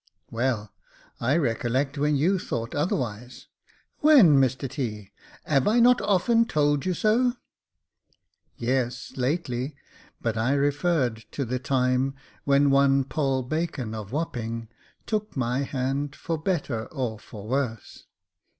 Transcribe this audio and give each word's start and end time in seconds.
"Well, 0.31 0.73
I 1.19 1.37
recollect 1.37 1.95
when 1.95 2.15
you 2.15 2.39
thought 2.39 2.73
otherwise." 2.73 3.45
*' 3.71 3.99
When, 3.99 4.41
Mr 4.41 4.67
T.? 4.67 5.11
'ave 5.45 5.69
I 5.69 5.79
not 5.79 6.01
often 6.01 6.45
told 6.45 6.87
you 6.87 6.95
so?"" 6.95 7.33
Yes, 8.57 9.13
lately; 9.15 9.75
but 10.19 10.37
I 10.39 10.53
referred 10.53 11.25
to 11.33 11.45
the 11.45 11.59
time 11.59 12.15
when 12.45 12.71
one 12.71 13.03
Poll 13.03 13.43
Bacon 13.43 13.93
of 13.93 14.11
Wapping 14.11 14.69
took 15.05 15.37
my 15.37 15.59
hand 15.59 16.15
for 16.15 16.35
better 16.35 16.87
or 16.87 17.19
for 17.19 17.47
worse." 17.47 18.05